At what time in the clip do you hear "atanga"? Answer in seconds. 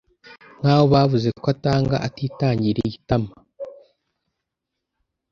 1.53-1.95